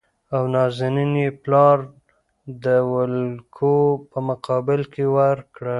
او 0.35 0.43
نازنين 0.53 1.11
يې 1.23 1.29
پلار 1.43 1.77
د 2.63 2.65
اوولکو 2.83 3.75
په 4.11 4.19
مقابل 4.29 4.81
کې 4.93 5.03
ورکړه. 5.17 5.69